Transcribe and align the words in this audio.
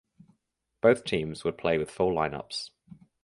Both 0.81 1.03
teams 1.03 1.43
would 1.43 1.59
play 1.59 1.77
with 1.77 1.91
full 1.91 2.11
lineups. 2.11 2.71